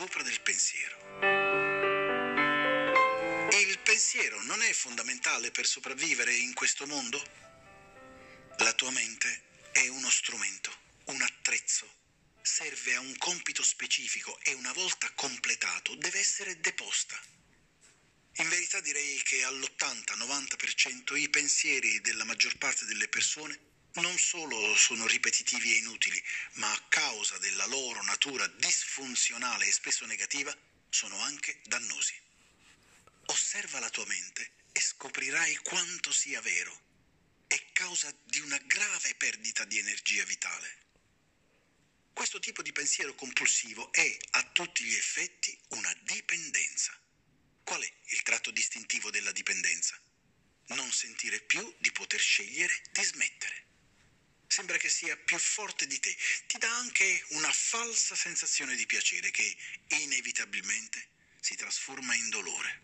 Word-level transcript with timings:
sopra 0.00 0.22
del 0.22 0.40
pensiero. 0.40 0.96
Il 3.52 3.78
pensiero 3.80 4.42
non 4.44 4.62
è 4.62 4.72
fondamentale 4.72 5.50
per 5.50 5.66
sopravvivere 5.66 6.34
in 6.34 6.54
questo 6.54 6.86
mondo? 6.86 7.22
La 8.60 8.72
tua 8.72 8.90
mente 8.92 9.42
è 9.72 9.88
uno 9.88 10.08
strumento, 10.08 10.74
un 11.08 11.20
attrezzo. 11.20 11.86
Serve 12.40 12.94
a 12.94 13.00
un 13.00 13.14
compito 13.18 13.62
specifico 13.62 14.38
e 14.42 14.54
una 14.54 14.72
volta 14.72 15.10
completato 15.10 15.94
deve 15.96 16.18
essere 16.18 16.58
deposta. 16.60 17.20
In 18.36 18.48
verità 18.48 18.80
direi 18.80 19.20
che 19.22 19.44
all'80-90% 19.44 21.14
i 21.14 21.28
pensieri 21.28 22.00
della 22.00 22.24
maggior 22.24 22.56
parte 22.56 22.86
delle 22.86 23.08
persone 23.08 23.68
non 23.94 24.16
solo 24.18 24.76
sono 24.76 25.06
ripetitivi 25.06 25.72
e 25.72 25.78
inutili, 25.78 26.22
ma 26.54 26.70
a 26.70 26.84
causa 26.88 27.36
della 27.38 27.66
loro 27.66 28.02
natura 28.02 28.46
disfunzionale 28.46 29.66
e 29.66 29.72
spesso 29.72 30.06
negativa, 30.06 30.56
sono 30.88 31.18
anche 31.20 31.60
dannosi. 31.64 32.14
Osserva 33.26 33.80
la 33.80 33.90
tua 33.90 34.06
mente 34.06 34.52
e 34.72 34.80
scoprirai 34.80 35.56
quanto 35.56 36.12
sia 36.12 36.40
vero. 36.40 36.88
È 37.48 37.72
causa 37.72 38.14
di 38.24 38.38
una 38.40 38.58
grave 38.58 39.14
perdita 39.16 39.64
di 39.64 39.78
energia 39.78 40.24
vitale. 40.24 40.78
Questo 42.12 42.38
tipo 42.38 42.62
di 42.62 42.70
pensiero 42.70 43.14
compulsivo 43.14 43.92
è 43.92 44.16
a 44.32 44.42
tutti 44.52 44.84
gli 44.84 44.94
effetti 44.94 45.58
una 45.70 45.92
dipendenza. 46.02 46.96
Qual 47.64 47.82
è 47.82 47.92
il 48.06 48.22
tratto 48.22 48.52
distintivo 48.52 49.10
della 49.10 49.32
dipendenza? 49.32 50.00
Non 50.68 50.92
sentire 50.92 51.40
più 51.40 51.74
di 51.78 51.90
poter 51.90 52.20
scegliere 52.20 52.82
di 52.92 53.02
smettere 53.02 53.68
sembra 54.60 54.76
che 54.76 54.90
sia 54.90 55.16
più 55.16 55.38
forte 55.38 55.86
di 55.86 55.98
te, 55.98 56.14
ti 56.46 56.58
dà 56.58 56.70
anche 56.76 57.24
una 57.28 57.50
falsa 57.50 58.14
sensazione 58.14 58.76
di 58.76 58.84
piacere 58.84 59.30
che 59.30 59.56
inevitabilmente 59.88 61.08
si 61.40 61.56
trasforma 61.56 62.14
in 62.14 62.28
dolore. 62.28 62.82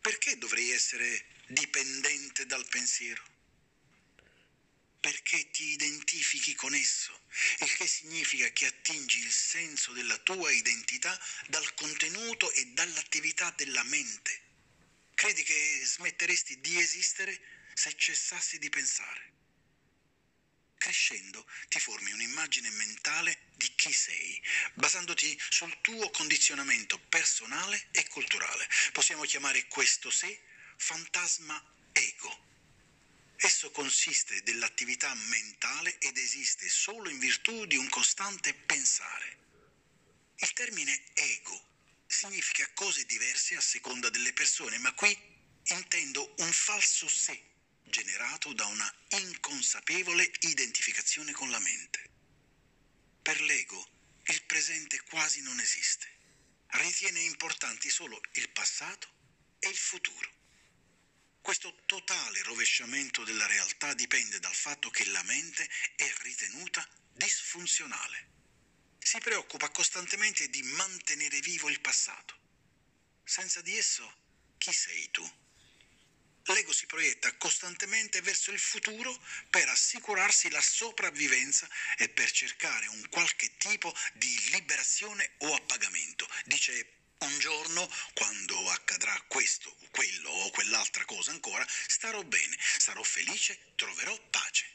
Perché 0.00 0.38
dovrei 0.38 0.70
essere 0.70 1.26
dipendente 1.48 2.46
dal 2.46 2.66
pensiero? 2.68 3.22
Perché 4.98 5.50
ti 5.50 5.72
identifichi 5.72 6.54
con 6.54 6.74
esso, 6.74 7.20
il 7.58 7.72
che 7.74 7.86
significa 7.86 8.48
che 8.48 8.64
attingi 8.64 9.18
il 9.18 9.30
senso 9.30 9.92
della 9.92 10.16
tua 10.20 10.50
identità 10.50 11.20
dal 11.48 11.74
contenuto 11.74 12.50
e 12.52 12.64
dall'attività 12.68 13.52
della 13.58 13.82
mente. 13.82 14.40
Credi 15.12 15.42
che 15.42 15.82
smetteresti 15.84 16.60
di 16.60 16.78
esistere 16.78 17.56
se 17.76 17.94
cessassi 17.94 18.58
di 18.58 18.70
pensare. 18.70 19.34
Crescendo 20.78 21.46
ti 21.68 21.78
formi 21.78 22.10
un'immagine 22.12 22.70
mentale 22.70 23.48
di 23.56 23.70
chi 23.74 23.92
sei, 23.92 24.42
basandoti 24.74 25.38
sul 25.50 25.78
tuo 25.82 26.08
condizionamento 26.10 26.98
personale 26.98 27.88
e 27.92 28.06
culturale. 28.08 28.66
Possiamo 28.92 29.24
chiamare 29.24 29.66
questo 29.66 30.10
sé 30.10 30.40
fantasma 30.78 31.62
ego. 31.92 32.44
Esso 33.36 33.70
consiste 33.70 34.42
dell'attività 34.42 35.12
mentale 35.14 35.98
ed 35.98 36.16
esiste 36.16 36.68
solo 36.70 37.10
in 37.10 37.18
virtù 37.18 37.66
di 37.66 37.76
un 37.76 37.88
costante 37.90 38.54
pensare. 38.54 39.36
Il 40.36 40.52
termine 40.54 41.04
ego 41.12 41.68
significa 42.06 42.66
cose 42.72 43.04
diverse 43.04 43.54
a 43.54 43.60
seconda 43.60 44.08
delle 44.08 44.32
persone, 44.32 44.78
ma 44.78 44.92
qui 44.94 45.14
intendo 45.64 46.34
un 46.38 46.52
falso 46.52 47.06
sé 47.08 47.54
generato 47.86 48.52
da 48.52 48.66
una 48.66 48.94
inconsapevole 49.08 50.30
identificazione 50.40 51.32
con 51.32 51.50
la 51.50 51.58
mente. 51.58 52.10
Per 53.22 53.40
l'ego 53.40 53.88
il 54.26 54.42
presente 54.44 55.00
quasi 55.02 55.40
non 55.42 55.58
esiste. 55.60 56.06
Ritiene 56.68 57.20
importanti 57.20 57.88
solo 57.90 58.20
il 58.32 58.48
passato 58.50 59.08
e 59.58 59.68
il 59.68 59.76
futuro. 59.76 60.30
Questo 61.40 61.82
totale 61.86 62.42
rovesciamento 62.42 63.22
della 63.22 63.46
realtà 63.46 63.94
dipende 63.94 64.40
dal 64.40 64.54
fatto 64.54 64.90
che 64.90 65.04
la 65.06 65.22
mente 65.22 65.68
è 65.94 66.12
ritenuta 66.22 66.86
disfunzionale. 67.12 68.34
Si 68.98 69.18
preoccupa 69.18 69.70
costantemente 69.70 70.50
di 70.50 70.62
mantenere 70.62 71.38
vivo 71.40 71.68
il 71.68 71.80
passato. 71.80 72.34
Senza 73.22 73.60
di 73.60 73.76
esso, 73.76 74.12
chi 74.58 74.72
sei 74.72 75.08
tu? 75.12 75.44
Si 76.86 76.94
proietta 76.94 77.34
costantemente 77.36 78.20
verso 78.20 78.52
il 78.52 78.60
futuro 78.60 79.20
per 79.50 79.68
assicurarsi 79.68 80.48
la 80.50 80.60
sopravvivenza 80.60 81.68
e 81.96 82.08
per 82.08 82.30
cercare 82.30 82.86
un 82.86 83.08
qualche 83.08 83.50
tipo 83.58 83.92
di 84.14 84.50
liberazione 84.52 85.32
o 85.38 85.54
appagamento. 85.54 86.28
Dice 86.44 86.92
un 87.18 87.38
giorno, 87.38 87.90
quando 88.14 88.70
accadrà 88.70 89.20
questo, 89.26 89.74
quello 89.90 90.30
o 90.30 90.50
quell'altra 90.50 91.04
cosa 91.04 91.32
ancora, 91.32 91.66
starò 91.88 92.22
bene, 92.22 92.56
sarò 92.78 93.02
felice, 93.02 93.58
troverò 93.74 94.16
pace. 94.30 94.74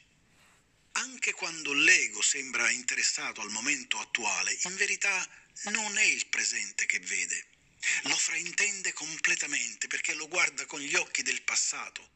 Anche 0.94 1.32
quando 1.32 1.72
l'ego 1.72 2.22
sembra 2.22 2.70
interessato 2.70 3.40
al 3.40 3.52
momento 3.52 4.00
attuale, 4.00 4.58
in 4.64 4.76
verità 4.76 5.30
non 5.66 5.98
è 5.98 6.04
il 6.04 6.28
presente 6.28 6.86
che 6.86 7.00
vede, 7.00 7.51
lo 8.04 8.16
fraintende 8.16 8.94
completamente 8.94 9.88
perché 9.88 10.14
lo 10.14 10.28
guarda 10.28 10.66
con 10.66 10.80
gli 10.80 10.96
occhi 10.96 11.22
del 11.24 11.42
passato. 11.42 12.10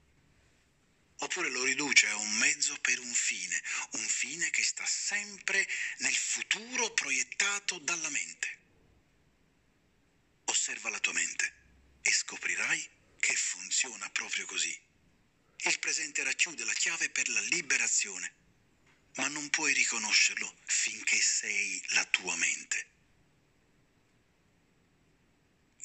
Oppure 1.19 1.49
lo 1.49 1.63
riduce 1.63 2.07
a 2.09 2.17
un 2.17 2.31
mezzo 2.37 2.77
per 2.81 2.99
un 2.99 3.13
fine, 3.13 3.61
un 3.91 4.07
fine 4.07 4.49
che 4.49 4.63
sta 4.63 4.85
sempre 4.85 5.67
nel 5.99 6.15
futuro 6.15 6.91
proiettato 6.93 7.79
dalla 7.79 8.09
mente. 8.09 8.59
Osserva 10.45 10.89
la 10.89 10.99
tua 10.99 11.13
mente 11.13 11.53
e 12.01 12.11
scoprirai 12.11 12.89
che 13.19 13.35
funziona 13.35 14.09
proprio 14.09 14.45
così. 14.45 14.77
Il 15.57 15.79
presente 15.79 16.21
racchiude 16.23 16.63
la 16.65 16.73
chiave 16.73 17.09
per 17.09 17.27
la 17.29 17.41
liberazione, 17.41 18.33
ma 19.15 19.27
non 19.29 19.49
puoi 19.49 19.73
riconoscerlo 19.73 20.59
finché 20.65 21.19
sei 21.19 21.81
la 21.89 22.05
tua 22.05 22.35
mente. 22.35 22.94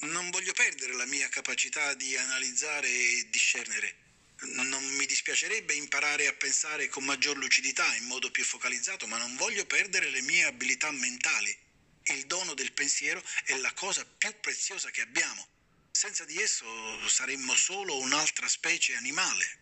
Non 0.01 0.31
voglio 0.31 0.51
perdere 0.53 0.93
la 0.93 1.05
mia 1.05 1.29
capacità 1.29 1.93
di 1.93 2.17
analizzare 2.17 2.87
e 2.87 3.27
discernere. 3.29 3.95
Non 4.41 4.83
mi 4.95 5.05
dispiacerebbe 5.05 5.75
imparare 5.75 6.25
a 6.25 6.33
pensare 6.33 6.87
con 6.87 7.03
maggior 7.03 7.37
lucidità, 7.37 7.95
in 7.95 8.05
modo 8.05 8.31
più 8.31 8.43
focalizzato, 8.43 9.05
ma 9.05 9.17
non 9.17 9.35
voglio 9.35 9.63
perdere 9.67 10.09
le 10.09 10.21
mie 10.21 10.45
abilità 10.45 10.89
mentali. 10.89 11.55
Il 12.05 12.25
dono 12.25 12.55
del 12.55 12.71
pensiero 12.71 13.21
è 13.45 13.55
la 13.57 13.71
cosa 13.73 14.03
più 14.03 14.33
preziosa 14.39 14.89
che 14.89 15.01
abbiamo. 15.01 15.47
Senza 15.91 16.25
di 16.25 16.41
esso 16.41 17.07
saremmo 17.07 17.53
solo 17.53 17.99
un'altra 17.99 18.47
specie 18.47 18.95
animale. 18.95 19.59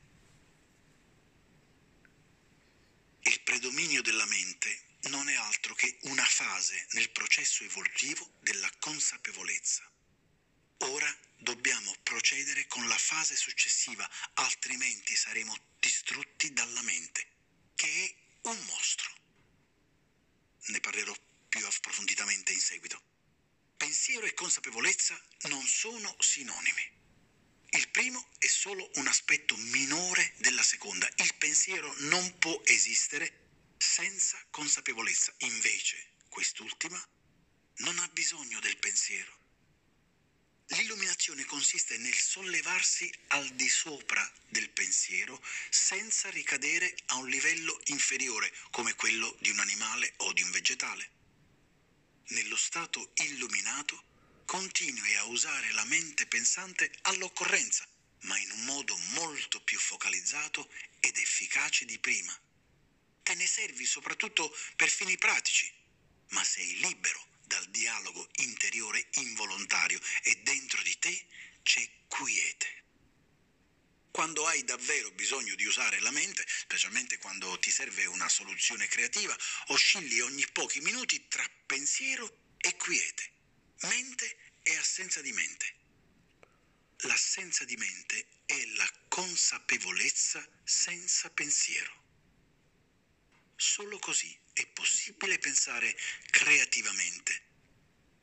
Il 3.24 3.42
predominio 3.42 4.02
della 4.02 4.26
mente 4.26 4.84
non 5.10 5.28
è 5.28 5.36
altro 5.36 5.76
che 5.76 5.98
una 6.04 6.24
fase 6.24 6.88
nel 6.92 7.10
processo 7.10 7.66
evolutivo 7.66 8.38
della 8.40 8.72
consapevolezza. 8.80 9.84
Ora 10.84 11.18
dobbiamo 11.38 11.94
procedere 12.04 12.66
con 12.68 12.88
la 12.88 12.98
fase 12.98 13.36
successiva, 13.36 14.10
altrimenti 14.36 15.16
saremo 15.16 15.56
distrutti 15.80 16.54
dalla 16.54 16.82
mente, 16.84 17.28
che 17.76 17.88
è 17.88 18.16
un 18.50 18.58
mostro. 18.66 19.12
Ne 20.68 20.80
parlerò 20.80 21.14
più 21.50 21.66
approfonditamente 21.66 22.54
in 22.54 22.60
seguito. 22.60 23.02
Pensiero 23.76 24.26
e 24.26 24.34
consapevolezza 24.34 25.20
non 25.50 25.66
sono 25.66 26.16
sinonimi. 26.20 26.98
Il 27.72 27.90
primo 27.90 28.30
è 28.40 28.48
solo 28.48 28.90
un 28.96 29.08
aspetto 29.08 29.56
minore 29.58 30.34
della 30.38 30.64
seconda. 30.64 31.10
Il 31.18 31.34
pensiero 31.36 31.94
non 32.00 32.38
può 32.40 32.62
esistere 32.66 33.48
senza 33.78 34.42
consapevolezza. 34.50 35.34
Invece, 35.40 36.16
quest'ultima 36.30 37.02
non 37.78 37.98
ha 38.00 38.08
bisogno 38.10 38.60
del 38.60 38.78
pensiero 38.78 39.39
L'illuminazione 40.74 41.46
consiste 41.46 41.98
nel 41.98 42.14
sollevarsi 42.14 43.12
al 43.30 43.50
di 43.56 43.68
sopra 43.68 44.32
del 44.50 44.70
pensiero 44.70 45.44
senza 45.70 46.30
ricadere 46.30 46.96
a 47.08 47.16
un 47.16 47.28
livello 47.28 47.80
inferiore 47.86 48.54
come 48.70 48.94
quello 48.94 49.36
di 49.40 49.50
un 49.50 49.60
animale 49.60 50.14
o 50.18 50.32
di 50.32 50.44
un 50.44 50.52
vegetale. 50.52 51.10
Nello 52.28 52.56
stato 52.56 53.14
illuminato 53.16 54.44
continui 54.46 55.16
a 55.16 55.24
usare 55.24 55.72
la 55.72 55.86
mente 55.86 56.28
pensante 56.28 56.92
all'occorrenza, 57.02 57.88
ma 58.22 58.38
in 58.38 58.52
un 58.52 58.66
modo 58.66 58.96
molto 59.14 59.60
più 59.62 59.80
focalizzato 59.80 60.70
ed 61.00 61.18
efficace 61.18 61.86
di 61.86 61.98
prima. 61.98 62.40
Te 63.24 63.34
ne 63.34 63.48
servi 63.48 63.86
soprattutto 63.86 64.56
per 64.76 64.90
fini 64.90 65.18
pratici, 65.18 65.72
ma 66.30 66.44
sei 66.44 66.80
libero 66.80 67.29
dal 67.50 67.66
dialogo 67.72 68.30
interiore 68.36 69.08
involontario 69.14 70.00
e 70.22 70.40
dentro 70.44 70.82
di 70.84 70.98
te 71.00 71.26
c'è 71.64 71.84
quiete. 72.08 72.84
Quando 74.12 74.46
hai 74.46 74.64
davvero 74.64 75.10
bisogno 75.12 75.56
di 75.56 75.66
usare 75.66 76.00
la 76.00 76.12
mente, 76.12 76.46
specialmente 76.48 77.18
quando 77.18 77.58
ti 77.58 77.72
serve 77.72 78.06
una 78.06 78.30
soluzione 78.30 78.88
creativa, 78.88 79.36
oscilli 79.68 80.20
ogni 80.20 80.46
pochi 80.52 80.80
minuti 80.82 81.28
tra 81.28 81.44
pensiero 81.66 82.56
e 82.60 82.76
quiete, 82.76 83.32
mente 83.82 84.38
e 84.62 84.76
assenza 84.78 85.22
di 85.22 85.32
mente. 85.32 85.74
L'assenza 87.04 87.66
di 87.66 87.78
mente 87.78 88.28
è 88.46 88.64
la 88.76 88.92
consapevolezza 89.08 90.48
senza 90.64 91.30
pensiero. 91.32 91.98
Solo 93.56 93.98
così 94.00 94.38
è 94.62 94.68
possibile 94.68 95.40
pensare 95.40 95.96
creativamente, 96.30 97.42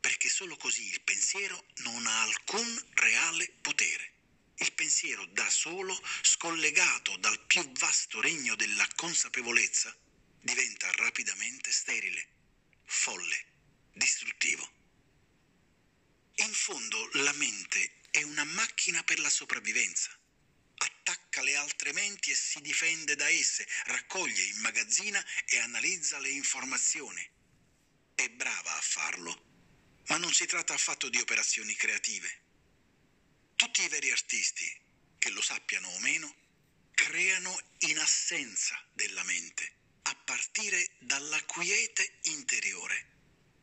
perché 0.01 0.29
solo 0.29 0.57
così 0.57 0.87
il 0.89 1.01
pensiero 1.01 1.67
non 1.77 2.07
ha 2.07 2.23
alcun 2.23 2.87
reale 2.95 3.51
potere. 3.63 4.13
Il 4.59 4.73
pensiero 4.73 5.25
da 5.27 5.49
solo, 5.51 5.99
scollegato 6.23 7.17
dal 7.17 7.41
più 7.47 7.63
vasto 7.73 8.21
regno 8.21 8.55
della 8.55 8.87
consapevolezza, 8.97 9.95
diventa 10.41 10.91
rapidamente 10.93 11.73
sterile, 11.73 12.29
folle, 12.85 13.47
distruttivo. 13.93 14.71
In 16.37 16.53
fondo 16.53 17.11
la 17.15 17.33
mente 17.33 18.01
è 18.11 18.23
una 18.23 18.45
macchina 18.45 19.03
per 19.03 19.19
la 19.21 19.31
sopravvivenza. 19.31 20.17
Attacca 21.37 21.43
le 21.43 21.57
altre 21.57 21.93
menti 21.93 22.31
e 22.31 22.35
si 22.35 22.63
difende 22.63 23.15
da 23.15 23.29
esse, 23.29 23.67
raccoglie, 23.85 24.43
immagazzina 24.43 25.23
e 25.45 25.59
analizza 25.59 26.19
le 26.19 26.31
informazioni. 26.31 27.29
È 28.15 28.27
brava 28.31 28.75
a 28.75 28.81
farlo, 28.81 29.45
ma 30.07 30.17
non 30.17 30.33
si 30.33 30.47
tratta 30.47 30.73
affatto 30.73 31.11
di 31.11 31.19
operazioni 31.19 31.75
creative. 31.75 32.45
Tutti 33.55 33.83
i 33.83 33.89
veri 33.89 34.11
artisti, 34.11 34.81
che 35.19 35.29
lo 35.29 35.43
sappiano 35.43 35.89
o 35.89 35.99
meno, 35.99 36.35
creano 36.95 37.55
in 37.81 37.99
assenza 37.99 38.83
della 38.95 39.23
mente, 39.25 39.75
a 40.05 40.15
partire 40.15 40.93
dalla 41.01 41.43
quiete 41.45 42.19
interiore. 42.23 43.09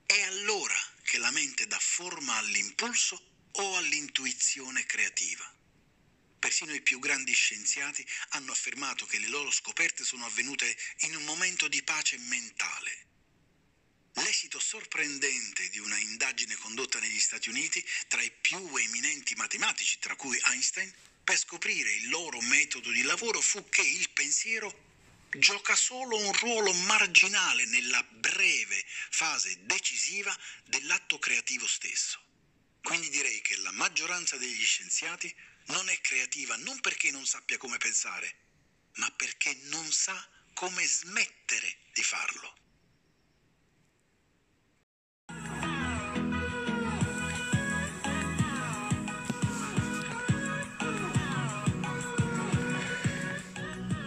È 0.06 0.22
allora 0.22 0.78
che 1.02 1.18
la 1.18 1.32
mente 1.32 1.66
dà 1.66 1.80
forma 1.80 2.36
all'impulso 2.36 3.50
o 3.52 3.78
all'intuizione 3.78 4.86
creativa. 4.86 5.53
Persino 6.44 6.74
i 6.74 6.82
più 6.82 7.00
grandi 7.00 7.34
scienziati 7.34 8.06
hanno 8.32 8.52
affermato 8.52 9.06
che 9.06 9.18
le 9.18 9.30
loro 9.30 9.50
scoperte 9.50 10.04
sono 10.04 10.26
avvenute 10.26 10.76
in 11.04 11.16
un 11.16 11.24
momento 11.24 11.70
di 11.70 11.82
pace 11.84 12.18
mentale. 12.18 13.06
L'esito 14.16 14.60
sorprendente 14.60 15.70
di 15.70 15.80
una 15.80 15.98
indagine 15.98 16.58
condotta 16.58 17.00
negli 17.00 17.22
Stati 17.22 17.48
Uniti 17.48 17.82
tra 18.10 18.22
i 18.22 18.30
più 18.30 18.58
eminenti 18.76 19.36
matematici, 19.36 20.00
tra 20.00 20.18
cui 20.18 20.38
Einstein, 20.48 20.94
per 21.24 21.38
scoprire 21.38 21.94
il 21.94 22.10
loro 22.10 22.42
metodo 22.42 22.92
di 22.92 23.04
lavoro 23.04 23.40
fu 23.40 23.70
che 23.70 23.82
il 23.82 24.10
pensiero 24.10 25.30
gioca 25.38 25.78
solo 25.78 26.18
un 26.18 26.34
ruolo 26.34 26.74
marginale 26.74 27.66
nella 27.68 28.04
breve 28.04 28.84
fase 29.12 29.60
decisiva 29.62 30.38
dell'atto 30.66 31.20
creativo 31.20 31.66
stesso. 31.66 32.22
Quindi 32.82 33.08
direi 33.08 33.40
che 33.40 33.56
la 33.60 33.72
maggioranza 33.72 34.36
degli 34.36 34.62
scienziati 34.62 35.34
non 35.68 35.90
è 35.90 35.98
creativa 36.02 36.56
non 36.58 36.80
perché 36.80 37.12
non 37.12 37.26
sappia 37.26 37.58
come 37.58 37.78
pensare, 37.78 38.34
ma 38.96 39.12
perché 39.16 39.58
non 39.70 39.86
sa 39.92 40.16
come 40.54 40.84
smettere 40.86 41.68
di 41.94 42.04
farlo. 42.04 42.54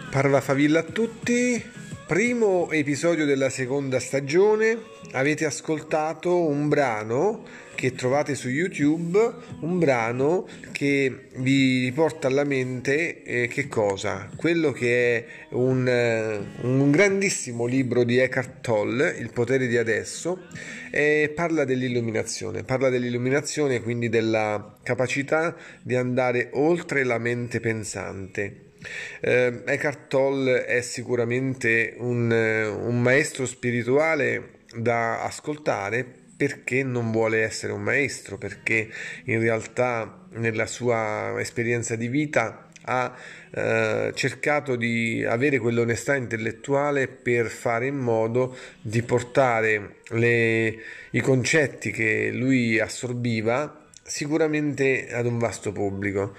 Parla 0.09 0.41
Favilla 0.41 0.79
a 0.79 0.83
tutti, 0.83 1.63
primo 2.07 2.71
episodio 2.71 3.25
della 3.25 3.51
seconda 3.51 3.99
stagione, 3.99 4.81
avete 5.11 5.45
ascoltato 5.45 6.47
un 6.47 6.69
brano 6.69 7.66
che 7.77 7.93
trovate 7.93 8.33
su 8.33 8.49
YouTube, 8.49 9.19
un 9.59 9.77
brano 9.77 10.47
che 10.71 11.27
vi 11.35 11.83
riporta 11.85 12.27
alla 12.27 12.43
mente 12.43 13.21
eh, 13.21 13.47
che 13.47 13.67
cosa? 13.67 14.31
Quello 14.35 14.71
che 14.71 15.15
è 15.15 15.25
un, 15.51 15.87
eh, 15.87 16.39
un, 16.61 16.89
grandissimo 16.89 17.67
libro 17.67 18.03
di 18.03 18.17
Eckhart 18.17 18.61
Tolle, 18.61 19.11
Il 19.19 19.31
potere 19.31 19.67
di 19.67 19.77
adesso, 19.77 20.47
e 20.89 21.31
parla 21.35 21.65
dell'illuminazione, 21.65 22.63
parla 22.63 22.89
dell'illuminazione 22.89 23.79
quindi 23.83 24.09
della 24.09 24.75
capacità 24.81 25.55
di 25.83 25.93
andare 25.93 26.49
oltre 26.53 27.03
la 27.03 27.19
mente 27.19 27.59
pensante. 27.59 28.71
Eh, 29.21 29.61
Eckhart 29.65 30.07
Tolle 30.07 30.65
è 30.65 30.81
sicuramente 30.81 31.93
un, 31.99 32.31
un 32.31 33.01
maestro 33.03 33.45
spirituale 33.45 34.55
da 34.75 35.21
ascoltare 35.21 36.16
perché 36.37 36.83
non 36.83 37.11
vuole 37.11 37.41
essere 37.41 37.73
un 37.73 37.81
maestro, 37.81 38.37
perché 38.37 38.89
in 39.25 39.39
realtà 39.39 40.27
nella 40.33 40.67
sua 40.67 41.33
esperienza 41.39 41.95
di 41.95 42.07
vita 42.07 42.67
ha 42.89 43.13
eh, 43.51 44.11
cercato 44.15 44.75
di 44.75 45.25
avere 45.25 45.57
quell'onestà 45.57 46.15
intellettuale 46.15 47.07
per 47.07 47.47
fare 47.47 47.87
in 47.87 47.97
modo 47.97 48.55
di 48.79 49.01
portare 49.01 49.97
le, 50.09 50.77
i 51.11 51.19
concetti 51.19 51.91
che 51.91 52.31
lui 52.31 52.79
assorbiva 52.79 53.85
sicuramente 54.03 55.09
ad 55.11 55.25
un 55.25 55.37
vasto 55.37 55.71
pubblico. 55.73 56.35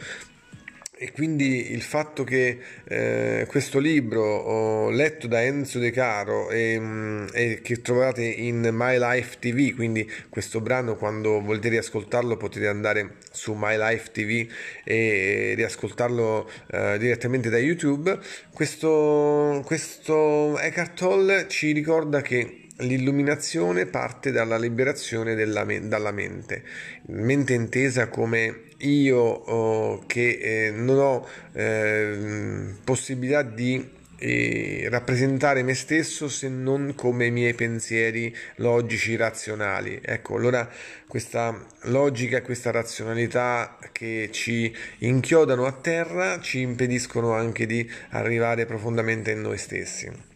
E 1.00 1.12
quindi 1.12 1.70
il 1.70 1.82
fatto 1.82 2.24
che 2.24 2.58
eh, 2.82 3.46
questo 3.46 3.78
libro 3.78 4.90
letto 4.90 5.28
da 5.28 5.44
Enzo 5.44 5.78
De 5.78 5.92
Caro 5.92 6.50
e, 6.50 6.76
mm, 6.76 7.26
e, 7.32 7.60
che 7.62 7.80
trovate 7.82 8.24
in 8.24 8.68
My 8.72 8.98
Life 8.98 9.36
TV, 9.38 9.76
quindi 9.76 10.10
questo 10.28 10.60
brano 10.60 10.96
quando 10.96 11.40
volete 11.40 11.68
riascoltarlo 11.68 12.36
potete 12.36 12.66
andare 12.66 13.18
su 13.30 13.54
My 13.56 13.76
Life 13.78 14.10
TV 14.10 14.50
e 14.82 15.52
riascoltarlo 15.54 16.50
eh, 16.72 16.98
direttamente 16.98 17.48
da 17.48 17.58
YouTube, 17.58 18.18
questo, 18.52 19.62
questo 19.64 20.58
Eckhart 20.58 20.94
Tolle 20.94 21.46
ci 21.46 21.70
ricorda 21.70 22.22
che 22.22 22.67
l'illuminazione 22.78 23.86
parte 23.86 24.30
dalla 24.30 24.58
liberazione 24.58 25.34
della, 25.34 25.64
dalla 25.82 26.12
mente, 26.12 26.62
mente 27.06 27.54
intesa 27.54 28.08
come 28.08 28.66
io 28.78 29.18
oh, 29.18 30.04
che 30.06 30.38
eh, 30.40 30.70
non 30.70 30.98
ho 30.98 31.26
eh, 31.52 32.74
possibilità 32.84 33.42
di 33.42 33.96
eh, 34.20 34.86
rappresentare 34.90 35.62
me 35.62 35.74
stesso 35.74 36.28
se 36.28 36.48
non 36.48 36.94
come 36.96 37.26
i 37.26 37.30
miei 37.30 37.54
pensieri 37.54 38.34
logici, 38.56 39.16
razionali. 39.16 40.00
Ecco, 40.02 40.36
allora 40.36 40.68
questa 41.06 41.66
logica, 41.82 42.42
questa 42.42 42.70
razionalità 42.70 43.78
che 43.92 44.28
ci 44.32 44.74
inchiodano 44.98 45.66
a 45.66 45.72
terra 45.72 46.40
ci 46.40 46.60
impediscono 46.60 47.32
anche 47.32 47.66
di 47.66 47.88
arrivare 48.10 48.66
profondamente 48.66 49.30
in 49.30 49.40
noi 49.40 49.58
stessi. 49.58 50.27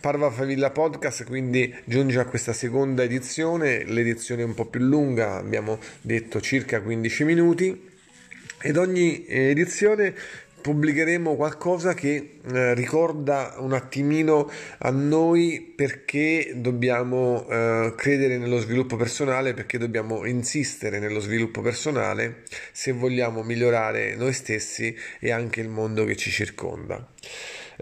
Parva 0.00 0.30
Favilla 0.30 0.70
Podcast 0.70 1.24
quindi 1.24 1.74
giunge 1.84 2.18
a 2.20 2.24
questa 2.24 2.54
seconda 2.54 3.02
edizione, 3.02 3.84
l'edizione 3.84 4.40
è 4.40 4.46
un 4.46 4.54
po' 4.54 4.64
più 4.64 4.80
lunga, 4.80 5.36
abbiamo 5.36 5.78
detto 6.00 6.40
circa 6.40 6.80
15 6.80 7.24
minuti 7.24 7.88
ed 8.62 8.78
ogni 8.78 9.26
edizione 9.28 10.14
pubblicheremo 10.62 11.36
qualcosa 11.36 11.92
che 11.92 12.38
eh, 12.42 12.74
ricorda 12.74 13.56
un 13.58 13.74
attimino 13.74 14.50
a 14.78 14.90
noi 14.90 15.72
perché 15.76 16.52
dobbiamo 16.56 17.46
eh, 17.50 17.92
credere 17.94 18.38
nello 18.38 18.58
sviluppo 18.58 18.96
personale, 18.96 19.52
perché 19.52 19.76
dobbiamo 19.76 20.24
insistere 20.24 20.98
nello 20.98 21.20
sviluppo 21.20 21.60
personale 21.60 22.44
se 22.72 22.92
vogliamo 22.92 23.42
migliorare 23.42 24.16
noi 24.16 24.32
stessi 24.32 24.96
e 25.18 25.30
anche 25.30 25.60
il 25.60 25.68
mondo 25.68 26.04
che 26.04 26.16
ci 26.16 26.30
circonda. 26.30 27.06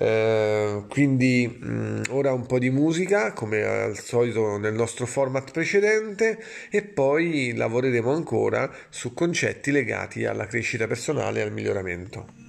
Eh, 0.01 0.85
quindi 0.89 1.59
mh, 1.61 1.69
mm, 1.69 2.03
ora 2.11 2.33
un 2.33 2.47
po' 2.47 2.61
di 2.61 2.71
musica 2.71 3.33
come 3.33 3.63
al 3.63 3.99
solito 3.99 4.57
nel 4.57 4.75
nostro 4.75 5.07
format 5.07 5.51
precedente 5.51 6.39
e 6.71 6.83
poi 6.83 7.53
lavoreremo 7.57 8.13
ancora 8.13 8.71
su 8.91 9.13
concetti 9.13 9.73
legati 9.73 10.25
alla 10.25 10.47
crescita 10.47 10.87
personale 10.87 11.41
e 11.41 11.43
al 11.43 11.53
miglioramento. 11.53 12.48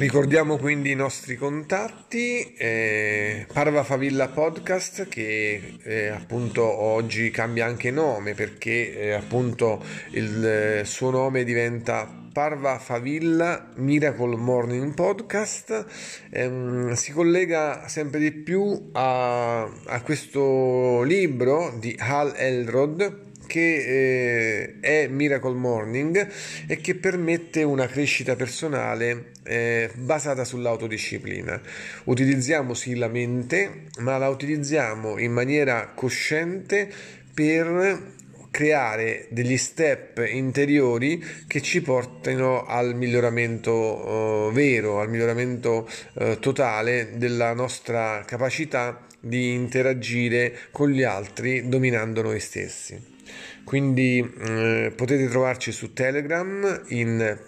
Ricordiamo 0.00 0.56
quindi 0.56 0.92
i 0.92 0.94
nostri 0.94 1.36
contatti, 1.36 2.54
eh, 2.54 3.44
Parva 3.52 3.84
Favilla 3.84 4.28
Podcast 4.28 5.06
che 5.08 5.74
eh, 5.82 6.06
appunto 6.06 6.64
oggi 6.64 7.30
cambia 7.30 7.66
anche 7.66 7.90
nome 7.90 8.32
perché 8.32 8.98
eh, 8.98 9.12
appunto 9.12 9.84
il 10.12 10.42
eh, 10.42 10.84
suo 10.86 11.10
nome 11.10 11.44
diventa 11.44 12.10
Parva 12.32 12.78
Favilla 12.78 13.72
Miracle 13.74 14.36
Morning 14.36 14.94
Podcast. 14.94 15.84
Ehm, 16.30 16.94
si 16.94 17.12
collega 17.12 17.86
sempre 17.86 18.20
di 18.20 18.32
più 18.32 18.88
a, 18.92 19.64
a 19.64 20.00
questo 20.02 21.02
libro 21.02 21.76
di 21.78 21.94
Hal 21.98 22.32
Elrod 22.36 23.28
che 23.50 24.78
eh, 24.78 24.80
è 24.80 25.08
Miracle 25.08 25.54
Morning 25.54 26.28
e 26.68 26.76
che 26.76 26.94
permette 26.94 27.64
una 27.64 27.86
crescita 27.86 28.36
personale 28.36 29.32
eh, 29.50 29.90
basata 29.94 30.44
sull'autodisciplina. 30.44 31.60
Utilizziamo 32.04 32.72
sì 32.72 32.94
la 32.94 33.08
mente, 33.08 33.86
ma 33.98 34.16
la 34.16 34.28
utilizziamo 34.28 35.18
in 35.18 35.32
maniera 35.32 35.90
cosciente 35.92 36.88
per 37.34 38.18
creare 38.52 39.26
degli 39.30 39.56
step 39.56 40.24
interiori 40.28 41.24
che 41.46 41.60
ci 41.62 41.82
portino 41.82 42.64
al 42.64 42.94
miglioramento 42.94 43.72
uh, 43.72 44.52
vero, 44.52 45.00
al 45.00 45.08
miglioramento 45.08 45.88
uh, 46.14 46.38
totale 46.38 47.12
della 47.16 47.52
nostra 47.52 48.22
capacità 48.24 49.04
di 49.18 49.52
interagire 49.52 50.56
con 50.70 50.90
gli 50.90 51.02
altri 51.02 51.68
dominando 51.68 52.22
noi 52.22 52.40
stessi. 52.40 53.18
Quindi 53.64 54.20
uh, 54.20 54.92
potete 54.94 55.28
trovarci 55.28 55.70
su 55.70 55.92
Telegram 55.92 56.84
in 56.88 57.38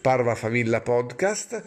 Parva 0.00 0.34
Favilla 0.34 0.80
Podcast 0.80 1.62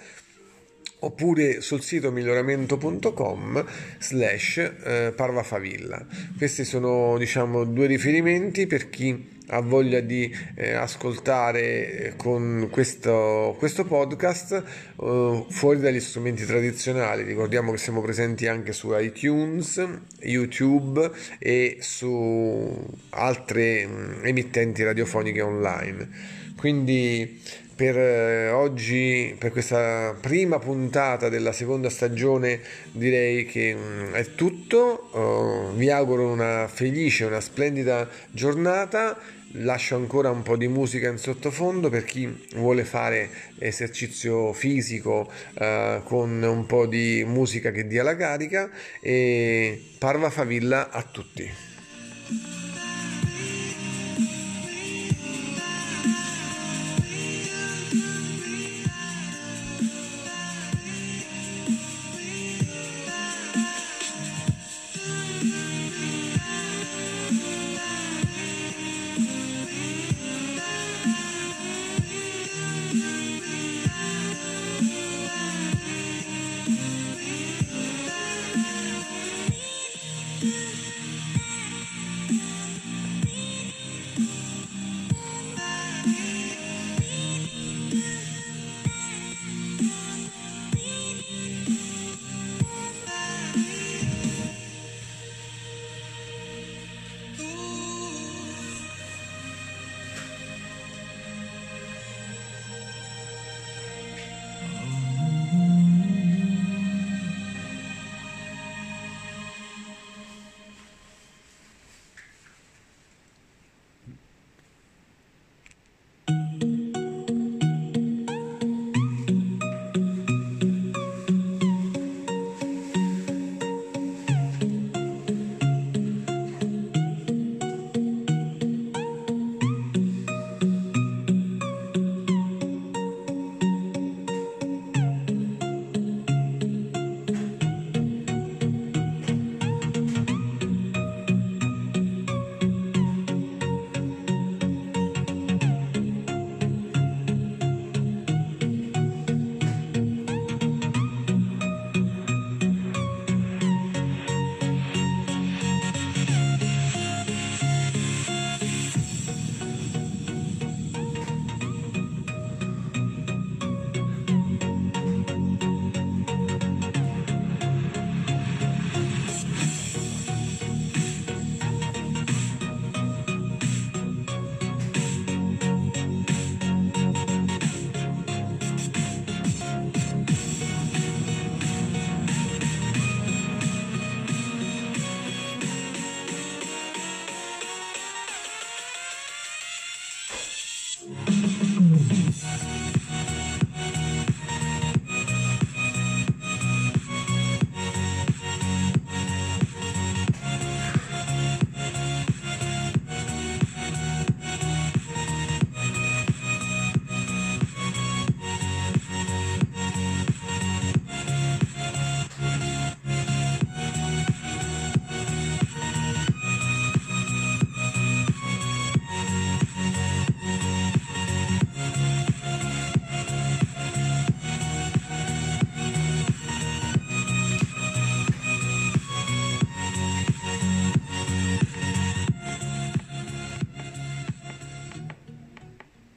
oppure 1.03 1.61
sul 1.61 1.81
sito 1.81 2.11
miglioramento.com 2.11 3.65
slash 3.99 4.57
eh, 4.57 5.13
parvafavilla. 5.15 6.05
Questi 6.37 6.63
sono 6.63 7.17
diciamo 7.17 7.65
due 7.65 7.87
riferimenti 7.87 8.67
per 8.67 8.89
chi 8.89 9.31
ha 9.47 9.59
voglia 9.59 9.99
di 9.99 10.33
eh, 10.55 10.71
ascoltare 10.71 11.91
eh, 11.91 12.15
con 12.15 12.69
questo, 12.71 13.55
questo 13.57 13.83
podcast 13.83 14.63
uh, 14.95 15.45
fuori 15.49 15.79
dagli 15.79 15.99
strumenti 15.99 16.45
tradizionali. 16.45 17.23
Ricordiamo 17.23 17.71
che 17.71 17.77
siamo 17.77 18.01
presenti 18.01 18.47
anche 18.47 18.71
su 18.71 18.97
iTunes, 18.97 19.85
YouTube 20.21 21.11
e 21.39 21.77
su 21.81 22.87
altre 23.09 23.85
mh, 23.85 24.21
emittenti 24.23 24.83
radiofoniche 24.83 25.41
online. 25.41 26.41
Quindi 26.55 27.41
per 27.75 27.97
eh, 27.97 28.49
oggi, 28.49 29.35
per 29.37 29.51
questa 29.51 30.15
prima 30.19 30.59
puntata 30.59 31.29
della 31.29 31.51
seconda 31.51 31.89
stagione, 31.89 32.61
direi 32.91 33.45
che 33.45 33.75
mm, 33.75 34.13
è 34.13 34.35
tutto. 34.35 35.09
Uh, 35.13 35.75
vi 35.75 35.89
auguro 35.89 36.29
una 36.29 36.67
felice, 36.67 37.25
una 37.25 37.41
splendida 37.41 38.07
giornata. 38.31 39.17
Lascio 39.57 39.95
ancora 39.95 40.31
un 40.31 40.41
po' 40.41 40.57
di 40.57 40.67
musica 40.67 41.09
in 41.09 41.17
sottofondo 41.17 41.89
per 41.89 42.03
chi 42.05 42.47
vuole 42.55 42.83
fare 42.83 43.29
esercizio 43.59 44.51
fisico 44.51 45.31
uh, 45.59 46.01
con 46.03 46.41
un 46.41 46.65
po' 46.65 46.87
di 46.87 47.23
musica 47.25 47.69
che 47.69 47.85
dia 47.85 48.01
la 48.01 48.15
carica 48.15 48.69
e 48.99 49.79
parva 49.99 50.31
favilla 50.31 50.89
a 50.89 51.03
tutti. 51.03 51.51